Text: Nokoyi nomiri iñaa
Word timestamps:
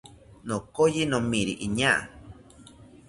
Nokoyi 0.47 1.01
nomiri 1.09 1.53
iñaa 1.65 1.99